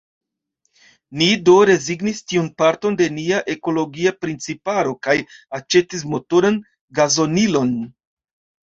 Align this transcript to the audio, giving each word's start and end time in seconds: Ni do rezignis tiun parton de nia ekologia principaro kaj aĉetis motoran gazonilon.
Ni 1.21 1.27
do 1.49 1.57
rezignis 1.69 2.23
tiun 2.31 2.49
parton 2.63 2.97
de 3.03 3.09
nia 3.19 3.43
ekologia 3.57 4.15
principaro 4.27 4.99
kaj 5.09 5.19
aĉetis 5.61 6.11
motoran 6.17 6.63
gazonilon. 7.03 7.77